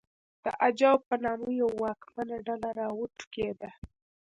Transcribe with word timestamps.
د 0.43 0.45
اجاو 0.67 0.97
په 1.07 1.15
نامه 1.25 1.49
یوه 1.59 1.73
واکمنه 1.83 2.37
ډله 2.47 2.69
راوټوکېده 2.79 3.69